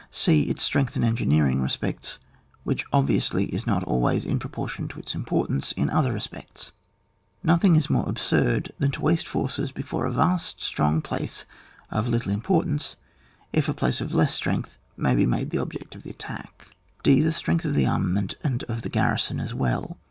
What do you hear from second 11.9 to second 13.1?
of little importance,